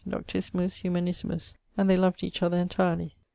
[0.09, 3.13] ],'doctissimus, humanissimus'; and they loved each other entirely.